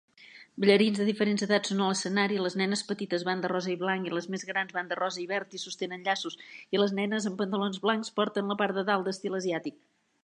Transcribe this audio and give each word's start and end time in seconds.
Ballarins 0.63 0.99
de 1.01 1.05
diferents 1.09 1.43
edats 1.47 1.69
són 1.71 1.83
a 1.87 1.89
l'escenari, 1.89 2.39
les 2.45 2.55
nenes 2.61 2.81
petites 2.87 3.25
van 3.27 3.43
de 3.43 3.51
rosa 3.53 3.71
i 3.75 3.77
blanc, 3.83 4.09
i 4.09 4.15
les 4.19 4.29
més 4.37 4.47
grans 4.53 4.73
van 4.79 4.89
de 4.93 4.99
rosa 5.03 5.23
i 5.25 5.29
verd 5.35 5.53
i 5.59 5.63
sostenen 5.67 6.09
llaços, 6.09 6.41
i 6.77 6.81
les 6.83 6.97
nenes 7.01 7.29
amb 7.33 7.41
pantalons 7.43 7.81
blancs 7.87 8.15
porten 8.21 8.51
la 8.53 8.59
part 8.65 8.81
de 8.81 8.89
dalt 8.91 9.09
d'estil 9.11 9.41
asiàtic. 9.43 9.83